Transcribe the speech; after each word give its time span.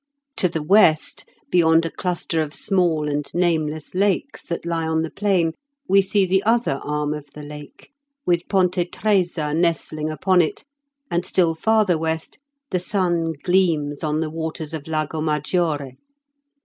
To 0.37 0.49
the 0.49 0.63
west, 0.63 1.29
beyond 1.51 1.85
a 1.85 1.91
cluster 1.91 2.41
of 2.41 2.55
small 2.55 3.07
and 3.07 3.29
nameless 3.35 3.93
lakes 3.93 4.41
that 4.47 4.65
lie 4.65 4.87
on 4.87 5.03
the 5.03 5.11
plain, 5.11 5.53
we 5.87 6.01
see 6.01 6.25
the 6.25 6.41
other 6.41 6.79
arm 6.83 7.13
of 7.13 7.27
the 7.35 7.43
lake, 7.43 7.91
with 8.25 8.47
Ponte 8.49 8.83
Tresa 8.91 9.53
nestling 9.53 10.09
upon 10.09 10.41
it, 10.41 10.65
and 11.11 11.23
still 11.23 11.53
farther 11.53 11.99
west 11.99 12.39
the 12.71 12.79
sun 12.79 13.33
gleams 13.43 14.03
on 14.03 14.21
the 14.21 14.31
waters 14.31 14.73
of 14.73 14.87
Lago 14.87 15.21
Maggiore. 15.21 15.97